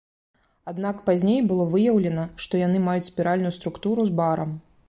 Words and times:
Аднак 0.71 1.03
пазней 1.09 1.43
было 1.51 1.67
выяўлена, 1.75 2.25
што 2.47 2.65
яны 2.67 2.83
маюць 2.89 3.07
спіральную 3.11 3.55
структуру 3.59 4.01
з 4.09 4.21
барам. 4.23 4.61